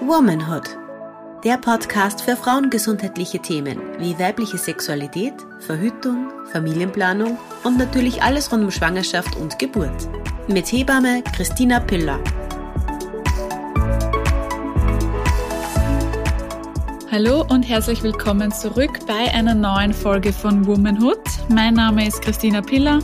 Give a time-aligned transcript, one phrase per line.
[0.00, 0.78] Womanhood.
[1.42, 8.70] Der Podcast für frauengesundheitliche Themen wie weibliche Sexualität, Verhütung, Familienplanung und natürlich alles rund um
[8.70, 10.08] Schwangerschaft und Geburt.
[10.46, 12.20] Mit Hebamme Christina Piller.
[17.10, 21.18] Hallo und herzlich willkommen zurück bei einer neuen Folge von Womanhood.
[21.48, 23.00] Mein Name ist Christina Piller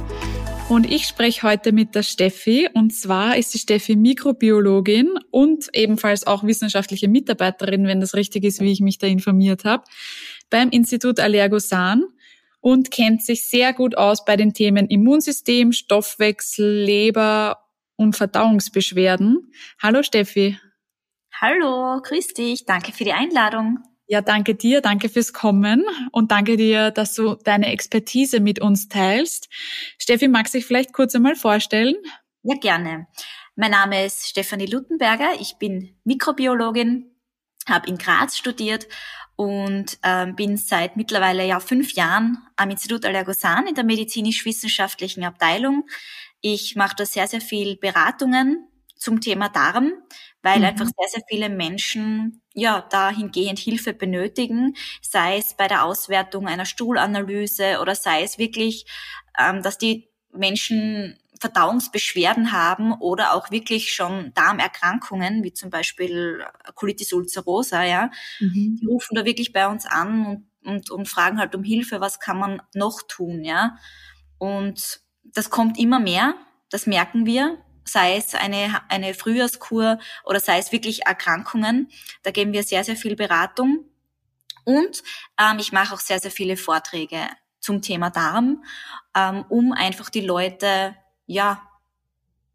[0.71, 2.69] und ich spreche heute mit der Steffi.
[2.73, 8.61] Und zwar ist die Steffi Mikrobiologin und ebenfalls auch wissenschaftliche Mitarbeiterin, wenn das richtig ist,
[8.61, 9.83] wie ich mich da informiert habe,
[10.49, 12.05] beim Institut Allergosan
[12.61, 17.59] und kennt sich sehr gut aus bei den Themen Immunsystem, Stoffwechsel, Leber
[17.97, 19.53] und Verdauungsbeschwerden.
[19.83, 20.57] Hallo Steffi.
[21.41, 22.65] Hallo, grüß dich.
[22.65, 23.81] Danke für die Einladung.
[24.13, 28.89] Ja, danke dir, danke fürs Kommen und danke dir, dass du deine Expertise mit uns
[28.89, 29.49] teilst.
[29.99, 31.95] Steffi, magst du dich vielleicht kurz einmal vorstellen?
[32.43, 33.07] Ja, gerne.
[33.55, 35.35] Mein Name ist Stefanie Luttenberger.
[35.39, 37.09] Ich bin Mikrobiologin,
[37.69, 38.89] habe in Graz studiert
[39.37, 45.85] und äh, bin seit mittlerweile ja fünf Jahren am Institut Allergosan in der medizinisch-wissenschaftlichen Abteilung.
[46.41, 49.93] Ich mache da sehr, sehr viel Beratungen zum Thema Darm,
[50.43, 50.65] weil mhm.
[50.65, 56.67] einfach sehr, sehr viele Menschen ja dahingehend Hilfe benötigen, sei es bei der Auswertung einer
[56.67, 58.87] Stuhlanalyse oder sei es wirklich,
[59.39, 67.13] ähm, dass die Menschen Verdauungsbeschwerden haben oder auch wirklich schon Darmerkrankungen, wie zum Beispiel Colitis
[67.15, 68.11] ulcerosa, ja.
[68.41, 68.77] Mhm.
[68.81, 72.21] Die rufen da wirklich bei uns an und, und, und fragen halt um Hilfe, was
[72.21, 73.79] kann man noch tun, ja.
[74.39, 76.35] Und das kommt immer mehr,
[76.69, 77.59] das merken wir
[77.91, 81.91] sei es eine, eine Frühjahrskur oder sei es wirklich Erkrankungen.
[82.23, 83.85] Da geben wir sehr, sehr viel Beratung.
[84.65, 85.03] Und
[85.39, 87.21] ähm, ich mache auch sehr, sehr viele Vorträge
[87.61, 88.65] zum Thema Darm,
[89.15, 91.70] ähm, um einfach die Leute ja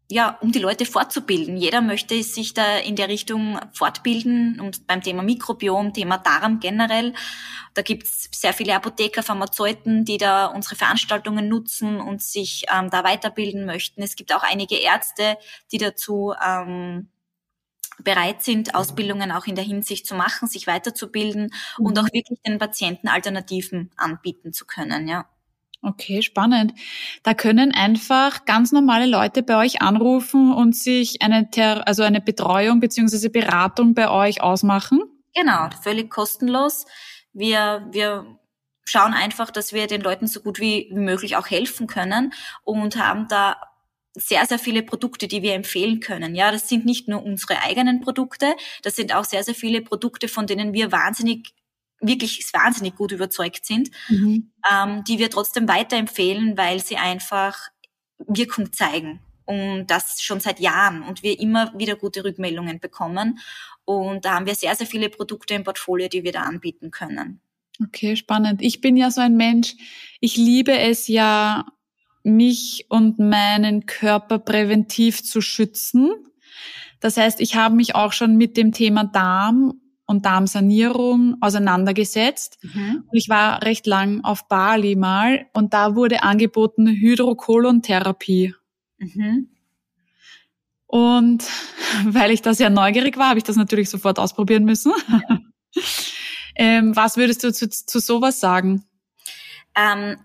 [0.08, 1.56] ja, um die Leute fortzubilden.
[1.56, 7.12] Jeder möchte sich da in der Richtung fortbilden und beim Thema Mikrobiom, Thema Darm generell.
[7.74, 13.02] Da gibt's sehr viele Apotheker, Pharmazeuten, die da unsere Veranstaltungen nutzen und sich ähm, da
[13.02, 14.02] weiterbilden möchten.
[14.02, 15.38] Es gibt auch einige Ärzte,
[15.72, 17.08] die dazu ähm,
[17.98, 21.86] bereit sind, Ausbildungen auch in der Hinsicht zu machen, sich weiterzubilden mhm.
[21.86, 25.26] und auch wirklich den Patienten Alternativen anbieten zu können, ja.
[25.82, 26.72] Okay, spannend.
[27.22, 32.20] Da können einfach ganz normale Leute bei euch anrufen und sich eine, Ter also eine
[32.20, 35.02] Betreuung beziehungsweise Beratung bei euch ausmachen?
[35.34, 36.86] Genau, völlig kostenlos.
[37.32, 38.38] Wir, wir
[38.84, 42.32] schauen einfach, dass wir den Leuten so gut wie möglich auch helfen können
[42.64, 43.56] und haben da
[44.14, 46.34] sehr, sehr viele Produkte, die wir empfehlen können.
[46.34, 50.28] Ja, das sind nicht nur unsere eigenen Produkte, das sind auch sehr, sehr viele Produkte,
[50.28, 51.54] von denen wir wahnsinnig
[52.00, 54.52] wirklich wahnsinnig gut überzeugt sind, mhm.
[54.70, 57.56] ähm, die wir trotzdem weiterempfehlen, weil sie einfach
[58.18, 59.20] Wirkung zeigen.
[59.44, 63.38] Und das schon seit Jahren und wir immer wieder gute Rückmeldungen bekommen.
[63.84, 67.40] Und da haben wir sehr, sehr viele Produkte im Portfolio, die wir da anbieten können.
[67.80, 68.60] Okay, spannend.
[68.60, 69.76] Ich bin ja so ein Mensch,
[70.20, 71.64] ich liebe es ja,
[72.24, 76.10] mich und meinen Körper präventiv zu schützen.
[76.98, 82.58] Das heißt, ich habe mich auch schon mit dem Thema Darm und Darmsanierung auseinandergesetzt.
[82.62, 83.04] Mhm.
[83.06, 88.54] Und ich war recht lang auf Bali mal und da wurde angeboten Hydrokolontherapie.
[88.98, 89.48] Mhm.
[90.86, 91.44] Und
[92.04, 94.92] weil ich da sehr neugierig war, habe ich das natürlich sofort ausprobieren müssen.
[95.08, 95.38] Ja.
[96.54, 98.84] ähm, was würdest du zu, zu sowas sagen?
[99.74, 100.16] Ähm,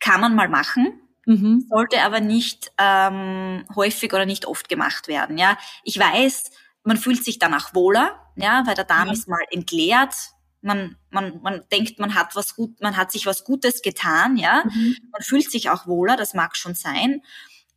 [0.00, 0.98] kann man mal machen.
[1.26, 1.66] Mhm.
[1.68, 5.38] Sollte aber nicht ähm, häufig oder nicht oft gemacht werden.
[5.38, 6.50] Ja, ich weiß,
[6.84, 9.12] man fühlt sich danach wohler, ja, weil der Darm ja.
[9.12, 10.14] ist mal entleert.
[10.60, 14.62] Man, man, man denkt, man hat was gut, man hat sich was Gutes getan, ja.
[14.64, 14.96] Mhm.
[15.10, 17.22] Man fühlt sich auch wohler, das mag schon sein.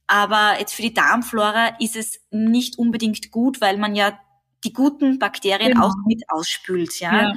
[0.07, 4.19] Aber jetzt für die Darmflora ist es nicht unbedingt gut, weil man ja
[4.63, 5.87] die guten Bakterien genau.
[5.87, 7.21] auch mit ausspült, ja?
[7.21, 7.33] ja.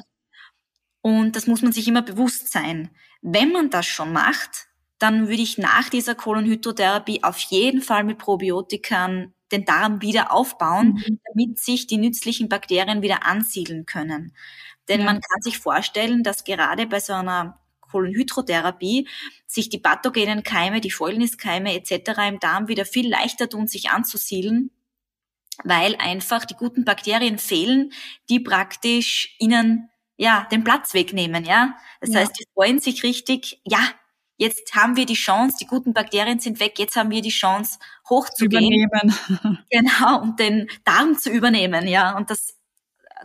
[1.00, 2.90] Und das muss man sich immer bewusst sein.
[3.22, 4.67] Wenn man das schon macht,
[4.98, 11.03] dann würde ich nach dieser Kolonhydrotherapie auf jeden Fall mit Probiotikern den Darm wieder aufbauen,
[11.06, 11.20] mhm.
[11.25, 14.34] damit sich die nützlichen Bakterien wieder ansiedeln können.
[14.89, 15.06] Denn ja.
[15.06, 19.09] man kann sich vorstellen, dass gerade bei so einer Kohlenhydrotherapie
[19.47, 22.28] sich die pathogenen Keime, die Fäulniskeime etc.
[22.28, 24.71] im Darm wieder viel leichter tun, sich anzusiedeln,
[25.65, 27.92] weil einfach die guten Bakterien fehlen,
[28.28, 31.77] die praktisch ihnen ja den Platz wegnehmen, ja.
[32.00, 32.21] Das ja.
[32.21, 33.80] heißt, die freuen sich richtig, ja,
[34.38, 37.78] jetzt haben wir die Chance, die guten Bakterien sind weg, jetzt haben wir die Chance,
[38.08, 38.72] hochzugehen.
[38.72, 39.58] Übernehmen.
[39.70, 42.16] Genau, und den Darm zu übernehmen, ja.
[42.16, 42.56] Und das,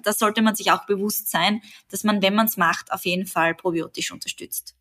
[0.01, 3.27] das sollte man sich auch bewusst sein, dass man, wenn man es macht, auf jeden
[3.27, 4.75] Fall probiotisch unterstützt.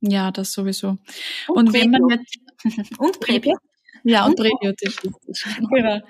[0.00, 0.98] Ja, das sowieso.
[1.48, 2.38] Und, und wenn man jetzt
[2.98, 3.56] und Präbio.
[4.02, 4.96] Ja, und präbiotisch.
[5.70, 6.00] genau.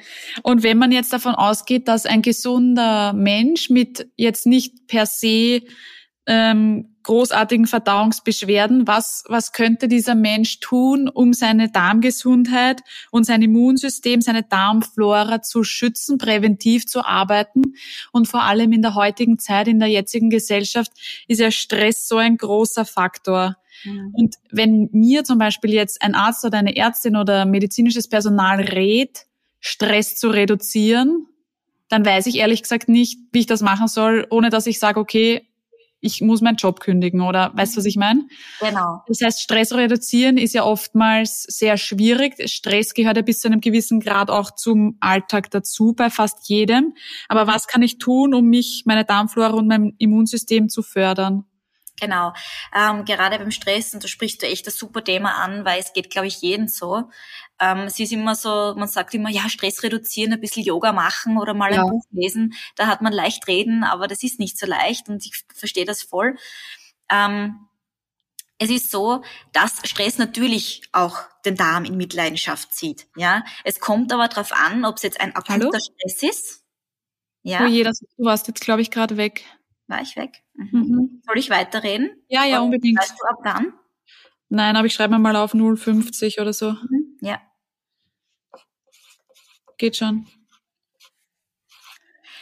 [0.42, 5.62] Und wenn man jetzt davon ausgeht, dass ein gesunder Mensch mit jetzt nicht per se
[6.26, 8.88] ähm, großartigen Verdauungsbeschwerden.
[8.88, 12.82] Was, was könnte dieser Mensch tun, um seine Darmgesundheit
[13.12, 17.74] und sein Immunsystem, seine Darmflora zu schützen, präventiv zu arbeiten?
[18.10, 20.90] Und vor allem in der heutigen Zeit, in der jetzigen Gesellschaft,
[21.28, 23.56] ist ja Stress so ein großer Faktor.
[23.84, 24.12] Mhm.
[24.12, 29.26] Und wenn mir zum Beispiel jetzt ein Arzt oder eine Ärztin oder medizinisches Personal rät,
[29.60, 31.28] Stress zu reduzieren,
[31.88, 34.98] dann weiß ich ehrlich gesagt nicht, wie ich das machen soll, ohne dass ich sage,
[34.98, 35.46] okay,
[36.00, 38.26] ich muss meinen Job kündigen oder weißt du, was ich meine?
[38.60, 39.02] Genau.
[39.08, 42.34] Das heißt, Stress reduzieren ist ja oftmals sehr schwierig.
[42.50, 46.94] Stress gehört ja bis zu einem gewissen Grad auch zum Alltag dazu, bei fast jedem.
[47.28, 51.44] Aber was kann ich tun, um mich, meine Darmflora und mein Immunsystem zu fördern?
[51.98, 52.34] Genau.
[52.74, 55.92] Ähm, gerade beim Stress, und da sprichst du echt das super Thema an, weil es
[55.92, 57.04] geht, glaube ich, jeden so.
[57.58, 61.38] Ähm, es ist immer so, man sagt immer, ja, Stress reduzieren, ein bisschen Yoga machen
[61.38, 61.86] oder mal ein ja.
[61.86, 62.54] Buch lesen.
[62.76, 66.02] Da hat man leicht reden, aber das ist nicht so leicht und ich verstehe das
[66.02, 66.36] voll.
[67.10, 67.66] Ähm,
[68.58, 69.22] es ist so,
[69.52, 73.06] dass Stress natürlich auch den Darm in Mitleidenschaft zieht.
[73.16, 75.72] Ja, es kommt aber darauf an, ob es jetzt ein akuter Hallo?
[75.72, 76.62] Stress ist.
[77.42, 77.64] Ja.
[77.64, 79.44] Oh je, das, du warst jetzt, glaube ich, gerade weg.
[79.88, 80.42] War ich weg?
[80.54, 80.68] Mhm.
[80.72, 81.22] Mhm.
[81.24, 82.10] Soll ich weiterreden?
[82.28, 82.98] Ja, ja, unbedingt.
[82.98, 83.72] Weißt du ab wann?
[84.48, 86.72] Nein, aber ich schreibe mir mal auf 0,50 oder so.
[86.72, 87.18] Mhm.
[87.20, 87.40] Ja.
[89.78, 90.26] Geht schon.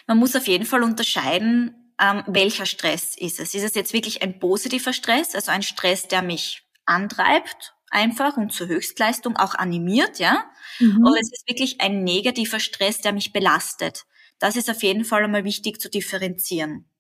[0.07, 3.55] Man muss auf jeden Fall unterscheiden, ähm, welcher Stress ist es.
[3.55, 8.53] Ist es jetzt wirklich ein positiver Stress, also ein Stress, der mich antreibt, einfach und
[8.53, 10.45] zur Höchstleistung auch animiert, ja?
[10.79, 11.07] Mhm.
[11.07, 14.05] Oder ist es wirklich ein negativer Stress, der mich belastet?
[14.39, 16.91] Das ist auf jeden Fall einmal wichtig zu differenzieren.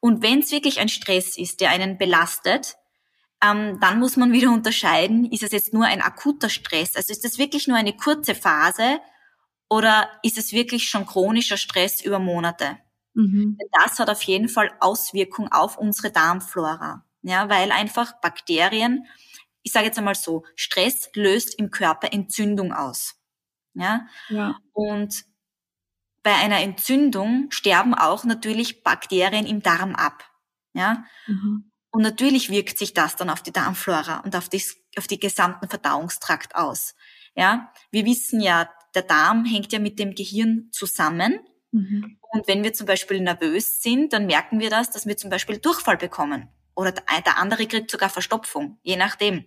[0.00, 2.76] Und wenn es wirklich ein Stress ist, der einen belastet,
[3.42, 6.96] ähm, dann muss man wieder unterscheiden, ist es jetzt nur ein akuter Stress?
[6.96, 9.00] Also ist es wirklich nur eine kurze Phase
[9.68, 12.78] oder ist es wirklich schon chronischer Stress über Monate?
[13.14, 13.58] Mhm.
[13.72, 17.04] Das hat auf jeden Fall Auswirkungen auf unsere Darmflora.
[17.22, 19.06] Ja, weil einfach Bakterien,
[19.62, 23.16] ich sage jetzt einmal so, Stress löst im Körper Entzündung aus.
[23.74, 24.06] Ja?
[24.28, 24.56] ja.
[24.72, 25.24] Und
[26.28, 30.30] bei einer Entzündung sterben auch natürlich Bakterien im Darm ab.
[30.74, 31.06] Ja?
[31.26, 31.72] Mhm.
[31.90, 34.62] Und natürlich wirkt sich das dann auf die Darmflora und auf, die,
[34.98, 36.94] auf die gesamten Verdauungstrakt aus.
[37.34, 37.72] Ja?
[37.90, 41.40] Wir wissen ja, der Darm hängt ja mit dem Gehirn zusammen.
[41.72, 42.18] Mhm.
[42.30, 45.56] Und wenn wir zum Beispiel nervös sind, dann merken wir das, dass wir zum Beispiel
[45.56, 46.50] Durchfall bekommen.
[46.74, 49.46] Oder der andere kriegt sogar Verstopfung, je nachdem.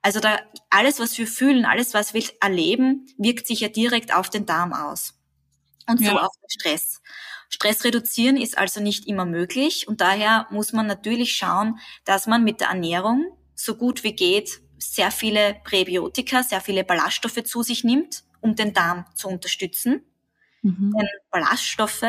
[0.00, 0.38] Also da,
[0.70, 4.72] alles, was wir fühlen, alles, was wir erleben, wirkt sich ja direkt auf den Darm
[4.72, 5.17] aus
[5.88, 6.10] und ja.
[6.10, 7.00] so auf den Stress.
[7.48, 12.44] Stress reduzieren ist also nicht immer möglich und daher muss man natürlich schauen, dass man
[12.44, 17.84] mit der Ernährung so gut wie geht sehr viele Präbiotika, sehr viele Ballaststoffe zu sich
[17.84, 20.04] nimmt, um den Darm zu unterstützen.
[20.62, 20.94] Mhm.
[20.96, 22.06] Denn Ballaststoffe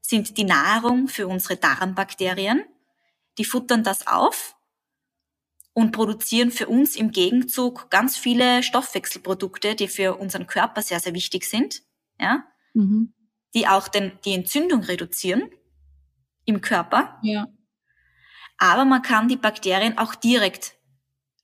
[0.00, 2.64] sind die Nahrung für unsere Darmbakterien.
[3.36, 4.56] Die futtern das auf
[5.74, 11.14] und produzieren für uns im Gegenzug ganz viele Stoffwechselprodukte, die für unseren Körper sehr, sehr
[11.14, 11.82] wichtig sind.
[12.18, 12.44] Ja?
[12.74, 13.12] Mhm
[13.54, 15.50] die auch den, die Entzündung reduzieren
[16.44, 17.18] im Körper.
[17.22, 17.46] Ja.
[18.58, 20.74] Aber man kann die Bakterien auch direkt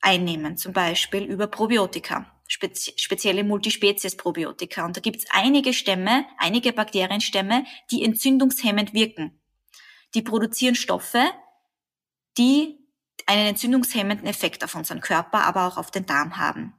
[0.00, 4.84] einnehmen, zum Beispiel über Probiotika, spezi spezielle Multispezies-Probiotika.
[4.84, 9.40] Und da gibt es einige Stämme, einige Bakterienstämme, die entzündungshemmend wirken.
[10.14, 11.24] Die produzieren Stoffe,
[12.36, 12.78] die
[13.26, 16.74] einen entzündungshemmenden Effekt auf unseren Körper, aber auch auf den Darm haben.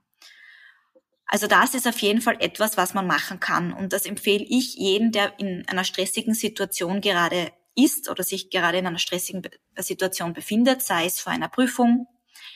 [1.28, 3.74] Also das ist auf jeden Fall etwas, was man machen kann.
[3.74, 8.78] Und das empfehle ich jedem, der in einer stressigen Situation gerade ist oder sich gerade
[8.78, 9.42] in einer stressigen
[9.78, 12.08] Situation befindet, sei es vor einer Prüfung,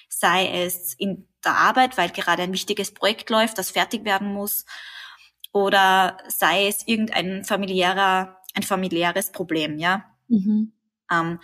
[0.07, 4.65] sei es in der Arbeit, weil gerade ein wichtiges Projekt läuft, das fertig werden muss,
[5.51, 10.05] oder sei es irgendein familiärer, ein familiäres Problem, ja.
[10.27, 10.73] Mhm.
[11.11, 11.39] Ähm,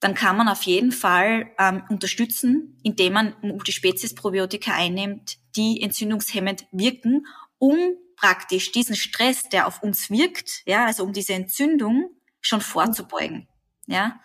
[0.00, 7.26] dann kann man auf jeden Fall ähm, unterstützen, indem man Multispezies-Probiotika einnimmt, die entzündungshemmend wirken,
[7.58, 7.76] um
[8.16, 13.48] praktisch diesen Stress, der auf uns wirkt, ja, also um diese Entzündung schon vorzubeugen,
[13.86, 14.20] ja.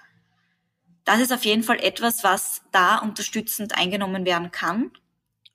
[1.06, 4.92] Das ist auf jeden Fall etwas, was da unterstützend eingenommen werden kann.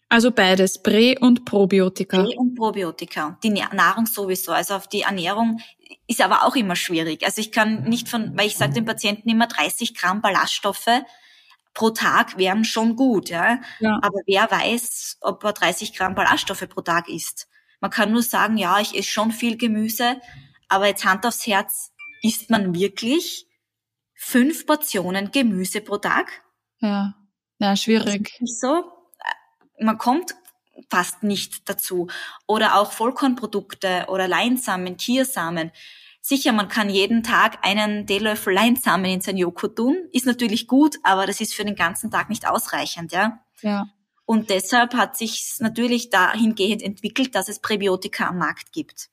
[0.08, 2.22] Also beides, Prä- und Probiotika.
[2.22, 3.38] Prä- und Probiotika.
[3.42, 4.52] Die Nahrung sowieso.
[4.52, 5.60] Also auf die Ernährung
[6.08, 7.24] ist aber auch immer schwierig.
[7.24, 11.02] Also ich kann nicht von, weil ich sage den Patienten immer 30 Gramm Ballaststoffe
[11.74, 13.60] pro Tag wären schon gut, ja?
[13.78, 13.98] ja.
[14.02, 17.48] Aber wer weiß, ob er 30 Gramm Ballaststoffe pro Tag isst?
[17.80, 20.20] Man kann nur sagen, ja, ich esse schon viel Gemüse,
[20.68, 23.46] aber jetzt Hand aufs Herz, isst man wirklich
[24.14, 26.42] fünf Portionen Gemüse pro Tag?
[26.80, 27.14] Ja,
[27.58, 28.38] ja, schwierig.
[28.44, 28.84] so,
[29.78, 30.34] man kommt
[30.90, 32.08] fast nicht dazu.
[32.46, 35.72] Oder auch Vollkornprodukte oder Leinsamen, Chiasamen.
[36.30, 39.96] Sicher, man kann jeden Tag einen Teelöffel Leinsamen in sein Joghurt tun.
[40.12, 43.40] Ist natürlich gut, aber das ist für den ganzen Tag nicht ausreichend, ja.
[43.62, 43.88] Ja.
[44.26, 49.09] Und deshalb hat sich natürlich dahingehend entwickelt, dass es Präbiotika am Markt gibt.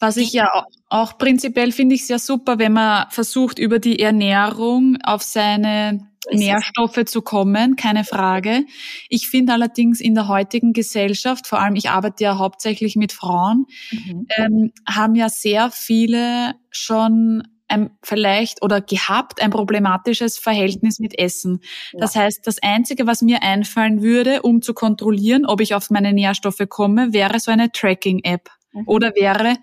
[0.00, 0.48] Was ich ja
[0.88, 7.04] auch prinzipiell finde ich ja super, wenn man versucht, über die Ernährung auf seine Nährstoffe
[7.06, 8.64] zu kommen, keine Frage.
[9.08, 13.66] Ich finde allerdings in der heutigen Gesellschaft, vor allem ich arbeite ja hauptsächlich mit Frauen,
[13.90, 14.26] mhm.
[14.36, 21.60] ähm, haben ja sehr viele schon ein, vielleicht oder gehabt ein problematisches Verhältnis mit Essen.
[21.92, 22.00] Ja.
[22.00, 26.12] Das heißt, das Einzige, was mir einfallen würde, um zu kontrollieren, ob ich auf meine
[26.12, 28.84] Nährstoffe komme, wäre so eine Tracking-App mhm.
[28.86, 29.56] oder wäre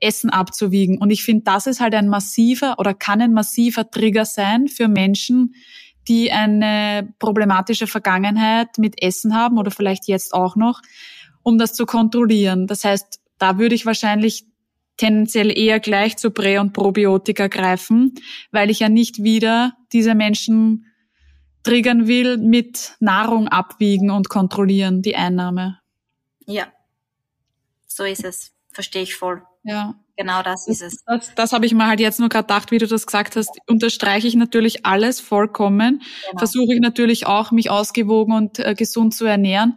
[0.00, 0.98] Essen abzuwiegen.
[0.98, 4.88] Und ich finde, das ist halt ein massiver oder kann ein massiver Trigger sein für
[4.88, 5.54] Menschen,
[6.08, 10.80] die eine problematische Vergangenheit mit Essen haben oder vielleicht jetzt auch noch,
[11.42, 12.66] um das zu kontrollieren.
[12.66, 14.44] Das heißt, da würde ich wahrscheinlich
[14.96, 18.14] tendenziell eher gleich zu Prä- und Probiotika greifen,
[18.50, 20.86] weil ich ja nicht wieder diese Menschen
[21.62, 25.78] triggern will mit Nahrung abwiegen und kontrollieren, die Einnahme.
[26.46, 26.66] Ja,
[28.00, 28.52] so ist es.
[28.72, 29.42] Verstehe ich voll.
[29.62, 29.94] Ja.
[30.16, 31.04] Genau das ist es.
[31.04, 33.50] Das, das habe ich mal halt jetzt nur gerade gedacht, wie du das gesagt hast,
[33.66, 36.02] unterstreiche ich natürlich alles vollkommen.
[36.26, 36.38] Genau.
[36.38, 39.76] Versuche ich natürlich auch, mich ausgewogen und äh, gesund zu ernähren.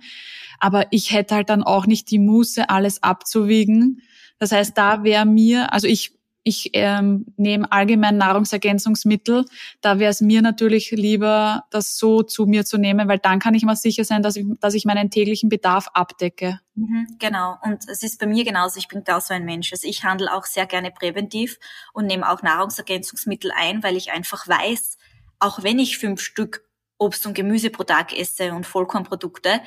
[0.61, 4.01] Aber ich hätte halt dann auch nicht die Muße, alles abzuwiegen.
[4.39, 9.45] Das heißt, da wäre mir, also ich ich ähm, nehme allgemein Nahrungsergänzungsmittel.
[9.81, 13.53] Da wäre es mir natürlich lieber, das so zu mir zu nehmen, weil dann kann
[13.53, 16.59] ich mal sicher sein, dass ich, dass ich meinen täglichen Bedarf abdecke.
[16.75, 17.55] Mhm, genau.
[17.63, 18.77] Und es ist bei mir genauso.
[18.77, 19.71] Ich bin da so ein Mensch.
[19.71, 21.59] Also ich handle auch sehr gerne präventiv
[21.93, 24.97] und nehme auch Nahrungsergänzungsmittel ein, weil ich einfach weiß,
[25.39, 29.61] auch wenn ich fünf Stück Obst und Gemüse pro Tag esse und Vollkornprodukte,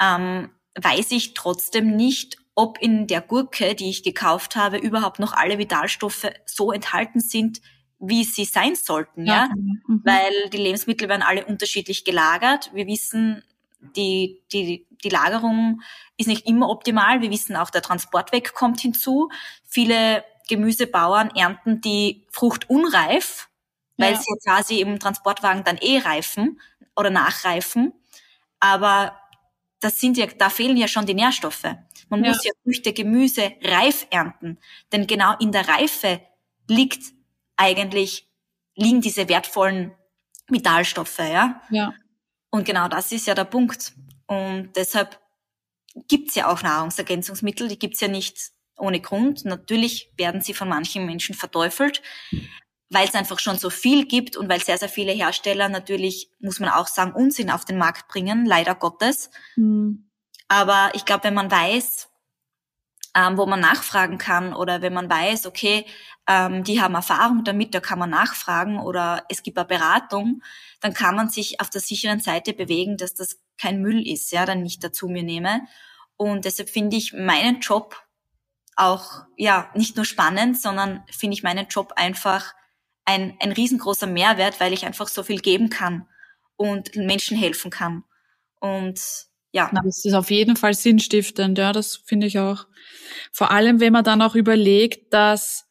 [0.00, 0.50] ähm,
[0.80, 5.56] weiß ich trotzdem nicht, ob in der Gurke, die ich gekauft habe, überhaupt noch alle
[5.56, 7.62] Vitalstoffe so enthalten sind,
[7.98, 9.46] wie sie sein sollten, ja, ja?
[9.46, 9.74] Genau.
[9.86, 10.02] Mhm.
[10.04, 12.70] weil die Lebensmittel werden alle unterschiedlich gelagert.
[12.74, 13.42] Wir wissen,
[13.96, 15.80] die, die, die Lagerung
[16.18, 17.22] ist nicht immer optimal.
[17.22, 19.30] Wir wissen auch, der Transportweg kommt hinzu.
[19.66, 23.48] Viele Gemüsebauern ernten die Frucht unreif,
[23.96, 24.18] weil ja.
[24.18, 26.60] sie quasi im Transportwagen dann eh reifen
[26.94, 27.94] oder nachreifen.
[28.58, 29.19] Aber
[29.80, 31.64] das sind ja, da fehlen ja schon die Nährstoffe.
[32.08, 32.30] Man ja.
[32.30, 34.58] muss ja Früchte, Gemüse reif ernten.
[34.92, 36.20] Denn genau in der Reife
[36.68, 37.02] liegt
[37.56, 38.28] eigentlich,
[38.74, 39.92] liegen diese wertvollen
[40.48, 41.62] Vitalstoffe, ja?
[41.70, 41.92] Ja.
[42.50, 43.92] Und genau das ist ja der Punkt.
[44.26, 45.20] Und deshalb
[46.08, 49.44] gibt's ja auch Nahrungsergänzungsmittel, die gibt's ja nicht ohne Grund.
[49.44, 52.02] Natürlich werden sie von manchen Menschen verteufelt,
[52.90, 56.60] weil es einfach schon so viel gibt und weil sehr, sehr viele Hersteller natürlich, muss
[56.60, 59.30] man auch sagen, Unsinn auf den Markt bringen, leider Gottes.
[59.56, 60.10] Mhm.
[60.48, 62.08] Aber ich glaube, wenn man weiß,
[63.14, 65.86] ähm, wo man nachfragen kann oder wenn man weiß, okay,
[66.26, 70.42] ähm, die haben Erfahrung damit, da kann man nachfragen oder es gibt eine Beratung,
[70.80, 74.46] dann kann man sich auf der sicheren Seite bewegen, dass das kein Müll ist, ja,
[74.46, 75.62] dann nicht dazu mir nehme.
[76.16, 77.96] Und deshalb finde ich meinen Job
[78.76, 82.54] auch, ja, nicht nur spannend, sondern finde ich meinen Job einfach
[83.04, 86.06] ein, ein riesengroßer Mehrwert, weil ich einfach so viel geben kann
[86.56, 88.04] und Menschen helfen kann.
[88.60, 89.00] Und
[89.52, 89.70] ja.
[89.72, 92.66] Na, das ist auf jeden Fall sinnstiftend, ja, das finde ich auch.
[93.32, 95.66] Vor allem, wenn man dann auch überlegt, dass,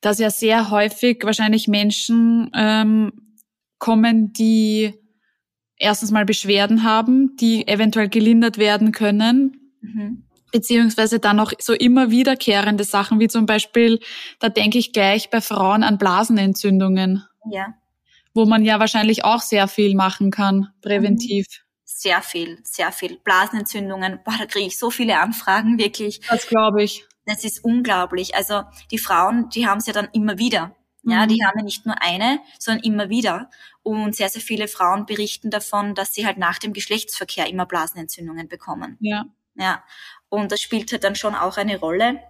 [0.00, 3.36] dass ja sehr häufig wahrscheinlich Menschen ähm,
[3.78, 4.94] kommen, die
[5.76, 9.76] erstens mal Beschwerden haben, die eventuell gelindert werden können.
[9.80, 10.27] Mhm.
[10.52, 14.00] Beziehungsweise dann auch so immer wiederkehrende Sachen, wie zum Beispiel,
[14.40, 17.24] da denke ich gleich bei Frauen an Blasenentzündungen.
[17.50, 17.74] Ja.
[18.34, 21.46] Wo man ja wahrscheinlich auch sehr viel machen kann, präventiv.
[21.48, 23.18] Mhm sehr viel, sehr viel.
[23.18, 26.20] Blasenentzündungen, boah, da kriege ich so viele Anfragen, wirklich.
[26.28, 27.04] Das glaube ich.
[27.26, 28.34] Das ist unglaublich.
[28.36, 30.76] Also die Frauen, die haben es ja dann immer wieder.
[31.02, 31.28] Ja, mhm.
[31.28, 33.50] die haben ja nicht nur eine, sondern immer wieder.
[33.82, 38.48] Und sehr, sehr viele Frauen berichten davon, dass sie halt nach dem Geschlechtsverkehr immer Blasenentzündungen
[38.48, 38.96] bekommen.
[39.00, 39.24] Ja.
[39.54, 39.82] Ja.
[40.28, 42.20] Und das spielt halt dann schon auch eine Rolle,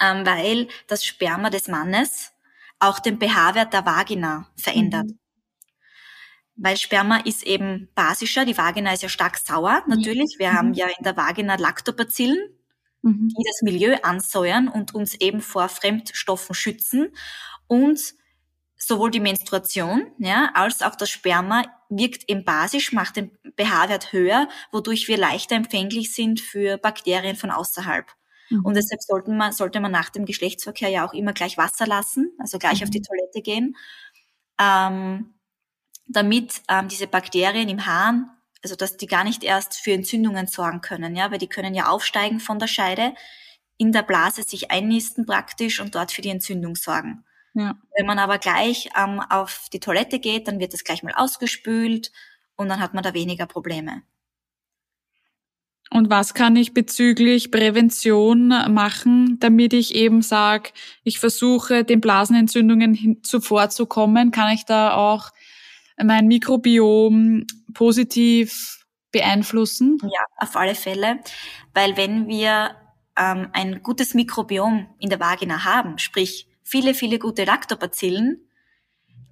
[0.00, 2.32] ähm, weil das Sperma des Mannes
[2.78, 5.06] auch den pH-Wert der Vagina verändert.
[5.06, 5.18] Mhm
[6.58, 10.36] weil Sperma ist eben basischer, die Vagina ist ja stark sauer, natürlich.
[10.38, 10.56] Wir mhm.
[10.56, 12.50] haben ja in der Vagina Lactobacillen,
[13.02, 13.28] mhm.
[13.28, 17.10] die das Milieu ansäuern und uns eben vor Fremdstoffen schützen.
[17.68, 18.14] Und
[18.78, 24.48] sowohl die Menstruation, ja, als auch das Sperma wirkt eben basisch, macht den pH-Wert höher,
[24.70, 28.06] wodurch wir leichter empfänglich sind für Bakterien von außerhalb.
[28.50, 28.64] Mhm.
[28.64, 32.30] Und deshalb sollte man, sollte man nach dem Geschlechtsverkehr ja auch immer gleich Wasser lassen,
[32.38, 33.04] also gleich auf die mhm.
[33.04, 33.76] Toilette gehen.
[34.60, 35.34] Ähm,
[36.06, 38.30] damit ähm, diese Bakterien im Hahn
[38.62, 41.88] Also dass die gar nicht erst für Entzündungen sorgen können, ja, weil die können ja
[41.88, 43.14] aufsteigen von der Scheide,
[43.76, 47.24] in der Blase sich einnisten praktisch und dort für die Entzündung sorgen.
[47.58, 47.76] Ja.
[47.96, 52.12] Wenn man aber gleich ähm, auf die Toilette geht, dann wird das gleich mal ausgespült
[52.54, 54.02] und dann hat man da weniger Probleme.
[55.90, 60.70] Und was kann ich bezüglich Prävention machen, damit ich eben sage,
[61.02, 64.30] ich versuche den Blasenentzündungen zuvorzukommen?
[64.30, 65.30] Kann ich da auch
[66.00, 69.98] mein Mikrobiom positiv beeinflussen?
[70.02, 71.18] Ja, auf alle Fälle.
[71.74, 72.76] Weil wenn wir
[73.16, 78.46] ähm, ein gutes Mikrobiom in der Vagina haben, sprich viele, viele gute Lactobacillen,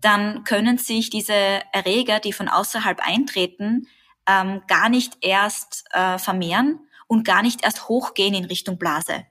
[0.00, 1.35] dann können sich diese
[1.73, 3.88] Erreger, die von außerhalb eintreten,
[4.26, 9.25] ähm, gar nicht erst äh, vermehren und gar nicht erst hochgehen in Richtung Blase.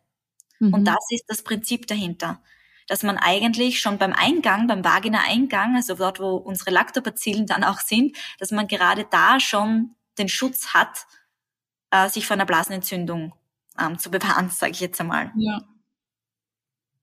[0.59, 0.73] Mhm.
[0.73, 2.41] Und das ist das Prinzip dahinter.
[2.87, 7.79] Dass man eigentlich schon beim Eingang, beim Vagina-Eingang, also dort, wo unsere Lactobacillen dann auch
[7.79, 11.07] sind, dass man gerade da schon den Schutz hat,
[11.89, 13.33] äh, sich von einer Blasenentzündung
[13.79, 15.31] ähm, zu bewahren, sage ich jetzt einmal.
[15.35, 15.61] Ja.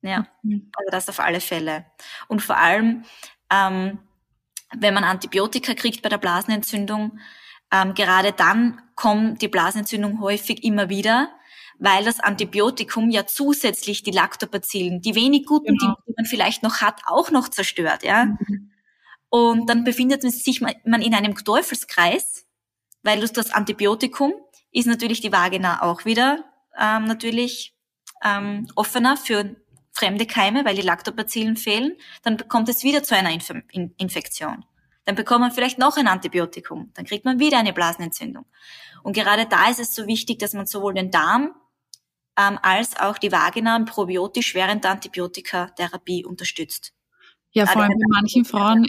[0.02, 0.71] Ja, mhm.
[0.76, 1.87] also das auf alle Fälle.
[2.28, 3.04] Und vor allem,
[3.50, 3.99] ähm,
[4.75, 7.18] wenn man Antibiotika kriegt bei der Blasenentzündung,
[7.73, 11.30] ähm, gerade dann kommt die Blasenentzündung häufig immer wieder,
[11.78, 15.97] weil das Antibiotikum ja zusätzlich die Lactobacillen, die wenig guten, genau.
[16.06, 18.26] die man vielleicht noch hat, auch noch zerstört, ja.
[18.26, 18.71] Mhm.
[19.28, 22.47] Und dann befindet man sich man in einem Teufelskreis,
[23.02, 24.35] weil das Antibiotikum
[24.73, 26.44] ist natürlich die Vagina auch wieder
[26.78, 27.75] ähm, natürlich
[28.23, 29.56] ähm, offener für
[29.92, 31.96] fremde Keime, weil die Lactobacillen fehlen.
[32.22, 33.52] Dann kommt es wieder zu einer Inf
[33.96, 34.64] Infektion.
[35.04, 36.90] Dann bekommt man vielleicht noch ein Antibiotikum.
[36.94, 38.46] Dann kriegt man wieder eine Blasenentzündung.
[39.02, 41.54] Und gerade da ist es so wichtig, dass man sowohl den Darm
[42.38, 46.92] ähm, als auch die Vagina probiotisch während der Antibiotikatherapie unterstützt.
[47.50, 48.87] Ja, vor allem bei manchen Frauen,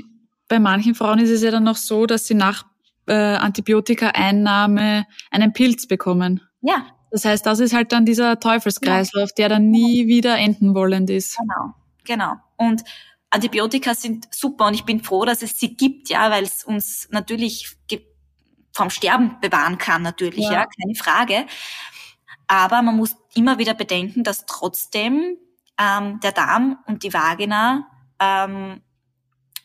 [0.47, 2.65] bei manchen Frauen ist es ja dann noch so, dass sie nach
[3.07, 6.41] äh, Antibiotikaeinnahme einen Pilz bekommen.
[6.61, 6.87] Ja.
[7.13, 9.35] Das heißt, das ist halt dann dieser Teufelskreislauf, ja.
[9.37, 11.37] der dann nie wieder enden wollend ist.
[11.37, 12.33] Genau, genau.
[12.57, 12.83] Und
[13.29, 17.07] Antibiotika sind super und ich bin froh, dass es sie gibt, ja, weil es uns
[17.11, 17.77] natürlich
[18.71, 20.53] vom Sterben bewahren kann, natürlich, ja.
[20.53, 21.45] ja, keine Frage.
[22.47, 25.37] Aber man muss immer wieder bedenken, dass trotzdem
[25.79, 27.85] ähm, der Darm und die Vagina
[28.19, 28.81] ähm,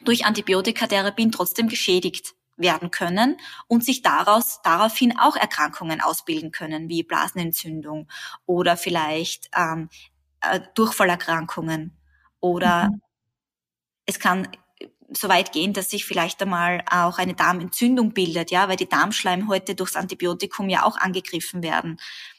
[0.05, 7.03] durch Antibiotikatherapien trotzdem geschädigt werden können und sich daraus daraufhin auch Erkrankungen ausbilden können, wie
[7.03, 8.09] Blasenentzündung
[8.45, 9.89] oder vielleicht ähm,
[10.41, 11.97] äh, Durchfallerkrankungen
[12.41, 13.01] oder mhm
[14.09, 14.49] es kann
[15.11, 19.75] so weit gehen, dass sich vielleicht einmal auch eine Darmentzündung bildet, ja, weil die Darmschleimhäute
[19.75, 21.99] durchs Antibiotikum ja auch angegriffen werden.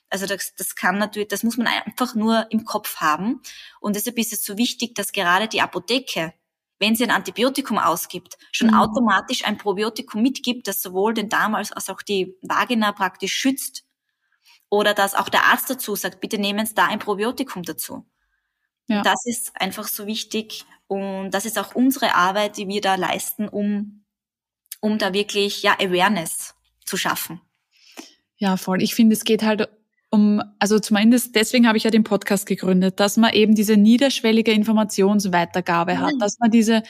[0.09, 3.41] Also das, das kann natürlich, das muss man einfach nur im Kopf haben.
[3.79, 6.33] Und deshalb ist es so wichtig, dass gerade die Apotheke,
[6.79, 8.75] wenn sie ein Antibiotikum ausgibt, schon mhm.
[8.75, 13.85] automatisch ein Probiotikum mitgibt, das sowohl den Darm als, auch die Vagina praktisch schützt.
[14.69, 18.05] Oder dass auch der Arzt dazu sagt, bitte nehmen Sie da ein Probiotikum dazu.
[18.87, 19.01] Ja.
[19.01, 23.47] Das ist einfach so wichtig, und das ist auch unsere Arbeit, die wir da leisten,
[23.47, 24.03] um,
[24.79, 27.39] um da wirklich, ja, Awareness zu schaffen.
[28.37, 28.81] Ja, voll.
[28.81, 29.69] Ich finde, es geht halt
[30.11, 34.51] um, also zumindest deswegen habe ich ja den Podcast gegründet, dass man eben diese niederschwellige
[34.51, 36.81] Informationsweitergabe hat, dass man diese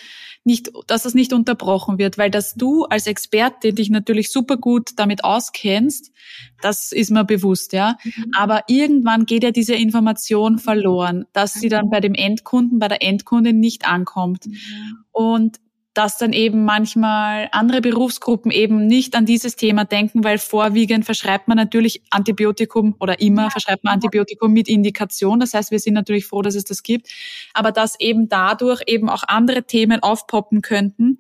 [0.45, 4.91] nicht, dass das nicht unterbrochen wird, weil dass du als Experte dich natürlich super gut
[4.95, 6.11] damit auskennst,
[6.61, 7.97] das ist mir bewusst, ja.
[8.03, 8.31] Mhm.
[8.37, 13.03] Aber irgendwann geht ja diese Information verloren, dass sie dann bei dem Endkunden, bei der
[13.03, 14.47] Endkundin nicht ankommt.
[14.47, 15.03] Mhm.
[15.11, 15.59] Und
[15.99, 21.49] dass dann eben manchmal andere Berufsgruppen eben nicht an dieses Thema denken, weil vorwiegend verschreibt
[21.49, 25.41] man natürlich Antibiotikum oder immer verschreibt man Antibiotikum mit Indikation.
[25.41, 27.09] Das heißt, wir sind natürlich froh, dass es das gibt,
[27.53, 31.17] aber dass eben dadurch eben auch andere Themen aufpoppen könnten.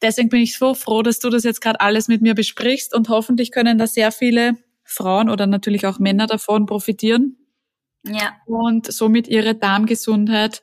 [0.00, 3.08] Deswegen bin ich so froh, dass du das jetzt gerade alles mit mir besprichst und
[3.08, 4.52] hoffentlich können da sehr viele
[4.84, 7.36] Frauen oder natürlich auch Männer davon profitieren.
[8.04, 8.36] Ja.
[8.46, 10.62] Und somit ihre Darmgesundheit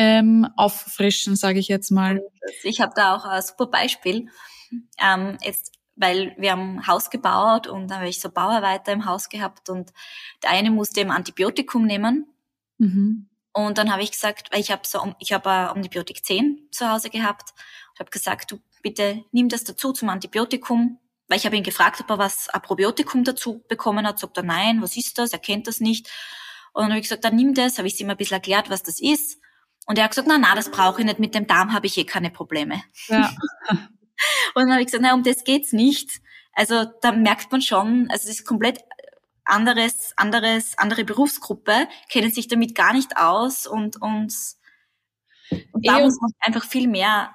[0.00, 2.22] ähm, auffrischen, sage ich jetzt mal.
[2.62, 4.30] Ich habe da auch ein super Beispiel.
[4.98, 9.04] Ähm, jetzt, weil wir haben ein Haus gebaut und da habe ich so Bauarbeiter im
[9.04, 9.92] Haus gehabt und
[10.42, 12.32] der eine musste eben Antibiotikum nehmen.
[12.78, 13.28] Mhm.
[13.52, 17.10] Und dann habe ich gesagt, weil ich habe so, ich habe Antibiotik 10 zu Hause
[17.10, 17.52] gehabt.
[17.92, 22.00] Ich habe gesagt, du bitte nimm das dazu zum Antibiotikum, weil ich habe ihn gefragt,
[22.00, 24.18] ob er was ein Probiotikum dazu bekommen hat.
[24.18, 25.34] Sagt er nein, was ist das?
[25.34, 26.08] Er kennt das nicht.
[26.72, 27.76] Und dann habe ich gesagt, dann nimm das.
[27.76, 29.38] Habe ich ihm ein bisschen erklärt, was das ist.
[29.90, 31.98] Und er hat gesagt, na, na, das brauche ich nicht, mit dem Darm habe ich
[31.98, 32.80] eh keine Probleme.
[33.08, 33.28] Ja.
[33.70, 33.80] und
[34.54, 36.20] dann habe ich gesagt, na, um das geht's nicht.
[36.52, 38.78] Also da merkt man schon, also es ist komplett
[39.44, 44.32] anderes, anderes, andere Berufsgruppe, kennen sich damit gar nicht aus und, und,
[45.72, 47.34] und da muss man einfach viel mehr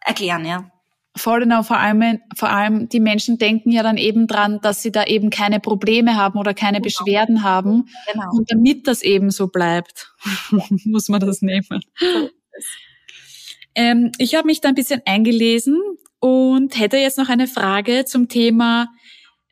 [0.00, 0.70] erklären, ja.
[1.16, 4.92] Voll genau, vor allem, vor allem die Menschen denken ja dann eben dran, dass sie
[4.92, 6.84] da eben keine Probleme haben oder keine genau.
[6.84, 7.88] Beschwerden haben.
[8.12, 8.30] Genau.
[8.32, 10.12] Und damit das eben so bleibt,
[10.84, 11.80] muss man das nehmen.
[13.74, 15.80] Ähm, ich habe mich da ein bisschen eingelesen
[16.20, 18.88] und hätte jetzt noch eine Frage zum Thema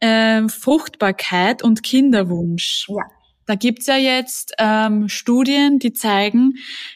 [0.00, 2.87] äh, Fruchtbarkeit und Kinderwunsch.
[2.88, 3.05] Ja.
[3.46, 6.54] Da gibt's ja jetzt ähm, Studien, die zeigen,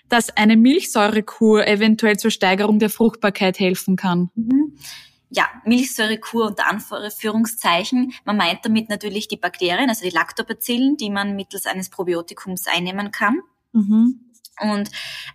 [0.08, 4.30] dass eine Milchsäurekur eventuell zur Steigerung der Fruchtbarkeit helfen kann.
[4.34, 4.78] Mhm.
[5.30, 8.14] Ja, Milchsäurekur unter Anführungszeichen.
[8.24, 13.10] Man meint damit natürlich die Bakterien, also die Lactobacillen, die man mittels eines Probiotikums einnehmen
[13.10, 13.40] kann.
[13.72, 14.20] Mhm.
[14.60, 14.90] Und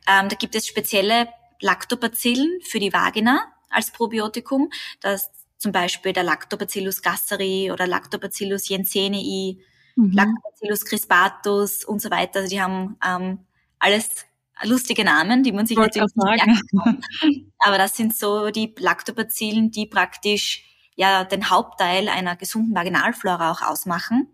[0.07, 1.29] ähm, da gibt es spezielle
[1.61, 4.71] Lactobacillen für die Vagina als Probiotikum.
[4.99, 9.63] Das zum Beispiel der Lactobacillus gasseri oder Lactobacillus jensenii
[9.95, 10.11] mhm.
[10.11, 12.39] Lactobacillus crispatus und so weiter.
[12.39, 13.39] Also die haben ähm,
[13.79, 14.25] alles
[14.63, 17.01] lustige Namen, die man sich Wollt natürlich nicht merken kann.
[17.59, 23.61] Aber das sind so die Lactobacillen, die praktisch ja den Hauptteil einer gesunden Vaginalflora auch
[23.61, 24.27] ausmachen.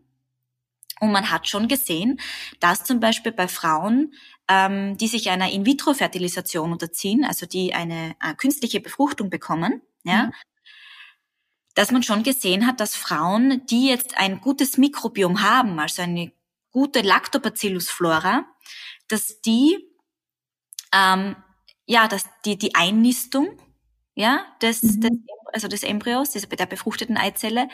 [0.99, 2.19] Und man hat schon gesehen,
[2.59, 4.13] dass zum Beispiel bei Frauen,
[4.49, 10.33] ähm, die sich einer In-vitro-Fertilisation unterziehen, also die eine äh, künstliche Befruchtung bekommen, ja, mhm
[11.79, 16.33] dass man schon gesehen hat, dass Frauen, die jetzt ein gutes Mikrobiom haben, also eine
[16.71, 18.43] gute Lactobacillus-Flora,
[19.07, 19.77] dass die,
[20.93, 21.37] ähm,
[21.85, 23.57] ja, dass die, die Einnistung,
[24.13, 24.99] ja, des, mhm.
[24.99, 25.11] des,
[25.53, 27.69] also des Embryos, der befruchteten Eizelle,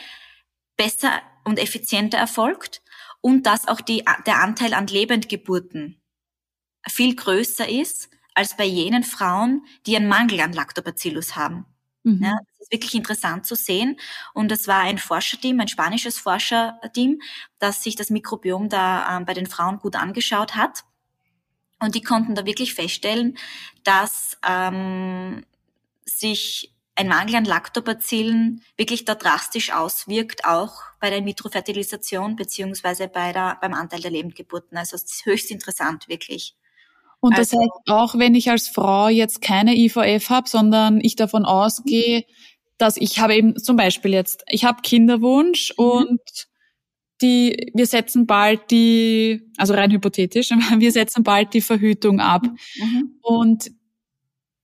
[0.76, 2.82] besser und effizienter erfolgt
[3.20, 6.00] und dass auch die, der Anteil an Lebendgeburten
[6.88, 11.66] viel größer ist als bei jenen Frauen, die einen Mangel an Lactobacillus haben.
[12.06, 12.22] Mhm.
[12.22, 13.98] Ja, das ist wirklich interessant zu sehen.
[14.32, 17.20] Und es war ein Forscherteam, ein spanisches Forscherteam,
[17.58, 20.84] das sich das Mikrobiom da ähm, bei den Frauen gut angeschaut hat.
[21.80, 23.36] Und die konnten da wirklich feststellen,
[23.82, 25.44] dass ähm,
[26.04, 33.32] sich ein Mangel an Lactobacillen wirklich da drastisch auswirkt, auch bei der In-vitro-Fertilisation beziehungsweise bei
[33.32, 34.78] der, beim Anteil der Lebendgeburten.
[34.78, 36.54] Also es ist höchst interessant, wirklich.
[37.20, 41.16] Und das also, heißt, auch wenn ich als Frau jetzt keine IVF habe, sondern ich
[41.16, 42.24] davon ausgehe,
[42.78, 45.84] dass ich habe eben zum Beispiel jetzt, ich habe Kinderwunsch mhm.
[45.84, 46.20] und
[47.22, 52.42] die, wir setzen bald die, also rein hypothetisch, wir setzen bald die Verhütung ab.
[52.42, 53.18] Mhm.
[53.22, 53.70] Und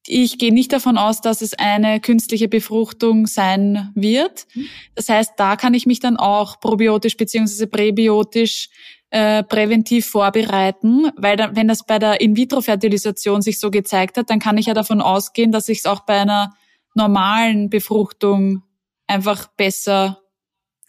[0.06, 4.46] ich gehe nicht davon aus, dass es eine künstliche Befruchtung sein wird.
[4.54, 4.66] Mhm.
[4.94, 8.68] Das heißt, da kann ich mich dann auch probiotisch beziehungsweise präbiotisch
[9.10, 14.38] äh, präventiv vorbereiten, weil dann, wenn das bei der In-vitro-Fertilisation sich so gezeigt hat, dann
[14.38, 16.54] kann ich ja davon ausgehen, dass sich es auch bei einer
[16.94, 18.62] normalen Befruchtung
[19.06, 20.22] einfach besser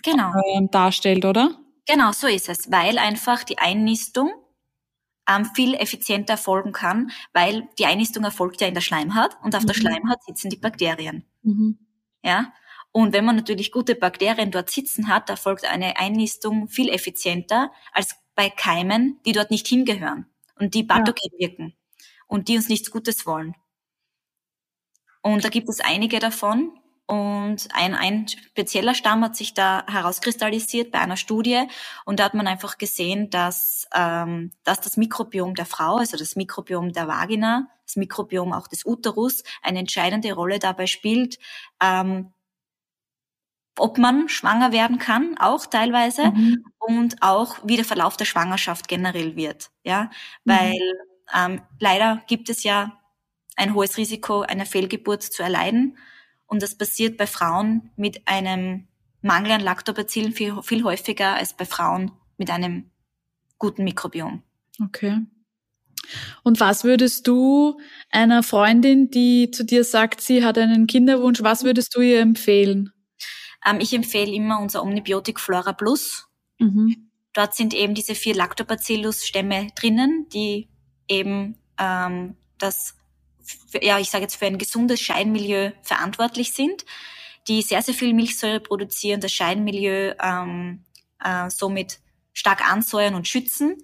[0.03, 0.31] genau.
[0.31, 1.51] äh, darstellt, oder?
[1.85, 4.31] Genau, so ist es, weil einfach die Einnistung
[5.29, 9.63] ähm, viel effizienter erfolgen kann, weil die Einnistung erfolgt ja in der Schleimhaut und auf
[9.63, 9.67] mhm.
[9.67, 11.25] der Schleimhaut sitzen die Bakterien.
[11.41, 11.79] Mhm.
[12.23, 12.53] Ja,
[12.91, 18.15] und wenn man natürlich gute Bakterien dort sitzen hat, erfolgt eine Einnistung viel effizienter als
[18.35, 20.27] bei Keimen, die dort nicht hingehören
[20.59, 21.47] und die pathogen ja.
[21.47, 21.73] wirken
[22.27, 23.55] und die uns nichts Gutes wollen.
[25.21, 26.77] Und da gibt es einige davon.
[27.05, 31.67] Und ein, ein spezieller Stamm hat sich da herauskristallisiert bei einer Studie.
[32.05, 36.35] Und da hat man einfach gesehen, dass, ähm, dass das Mikrobiom der Frau, also das
[36.35, 41.39] Mikrobiom der Vagina, das Mikrobiom auch des Uterus, eine entscheidende Rolle dabei spielt,
[41.81, 42.31] ähm,
[43.77, 46.63] ob man schwanger werden kann, auch teilweise, mhm.
[46.77, 49.71] und auch wie der Verlauf der Schwangerschaft generell wird.
[49.83, 50.03] Ja,
[50.43, 50.51] mhm.
[50.51, 50.93] weil
[51.35, 52.99] ähm, leider gibt es ja
[53.55, 55.97] ein hohes Risiko, eine Fehlgeburt zu erleiden.
[56.53, 58.87] Und das passiert bei Frauen mit einem
[59.23, 62.91] Mangel an Lactobacillen viel, viel häufiger als bei Frauen mit einem
[63.57, 64.43] guten Mikrobiom.
[64.79, 65.17] Okay.
[66.43, 67.79] Und was würdest du
[68.11, 72.93] einer Freundin, die zu dir sagt, sie hat einen Kinderwunsch, was würdest du ihr empfehlen?
[73.65, 76.27] Ähm, ich empfehle immer unser Omnibiotik Flora Plus.
[76.59, 77.09] Mhm.
[77.33, 80.69] Dort sind eben diese vier Lactobacillus-Stämme drinnen, die
[81.07, 82.95] eben ähm, das,
[83.43, 86.85] für, ja, ich sage jetzt für ein gesundes Scheinmilieu verantwortlich sind,
[87.47, 90.83] die sehr, sehr viel Milchsäure produzieren, das Scheinmilieu ähm,
[91.23, 91.99] äh, somit
[92.33, 93.77] stark ansäuern und schützen,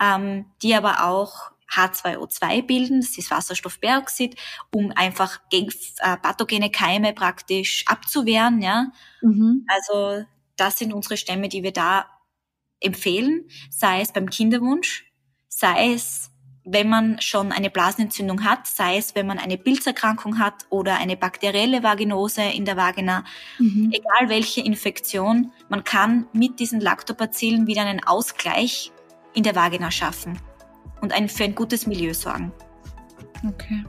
[0.00, 4.36] ähm, die aber auch H2O2 bilden, das ist Wasserstoffperoxid,
[4.74, 8.60] um einfach gegen äh, pathogene Keime praktisch abzuwehren.
[8.60, 8.92] Ja?
[9.22, 9.66] Mhm.
[9.66, 10.24] Also
[10.56, 12.06] das sind unsere Stämme, die wir da
[12.80, 15.10] empfehlen, sei es beim Kinderwunsch,
[15.48, 16.30] sei es
[16.64, 21.16] wenn man schon eine Blasenentzündung hat, sei es wenn man eine Pilzerkrankung hat oder eine
[21.16, 23.24] bakterielle Vaginose in der Vagina,
[23.58, 23.90] mhm.
[23.92, 28.92] egal welche Infektion, man kann mit diesen Lactobacillen wieder einen Ausgleich
[29.34, 30.38] in der Vagina schaffen
[31.00, 32.52] und ein, für ein gutes Milieu sorgen.
[33.46, 33.84] Okay.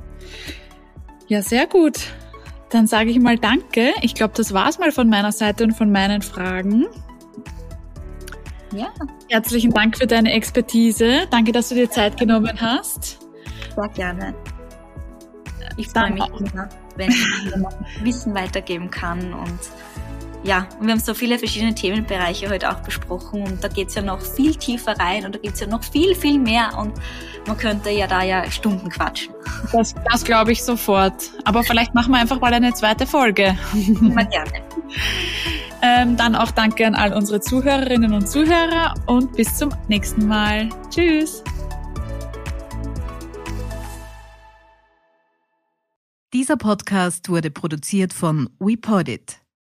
[1.28, 2.00] Ja, sehr gut.
[2.72, 3.94] dann sage ich mal Danke.
[4.02, 6.86] Ich glaube, das war's mal von meiner Seite und von meinen Fragen.
[8.76, 8.88] Ja.
[9.30, 11.28] Herzlichen Dank für deine Expertise.
[11.32, 13.20] Danke, dass du dir Zeit genommen hast.
[13.74, 14.36] Sehr gerne.
[15.78, 19.60] Ich freue mich immer, wenn ich Wissen weitergeben kann und
[20.46, 24.04] ja, und wir haben so viele verschiedene Themenbereiche heute auch besprochen und da geht's ja
[24.04, 26.94] noch viel tiefer rein und da gibt's ja noch viel, viel mehr und
[27.48, 29.34] man könnte ja da ja Stunden quatschen.
[29.72, 31.32] Das, das glaube ich sofort.
[31.46, 33.58] Aber vielleicht machen wir einfach mal eine zweite Folge.
[33.74, 34.52] Immer gerne.
[35.82, 40.70] ähm, dann auch danke an all unsere Zuhörerinnen und Zuhörer und bis zum nächsten Mal.
[40.92, 41.44] Tschüss.
[46.34, 49.45] Dieser Podcast wurde produziert von WePodit.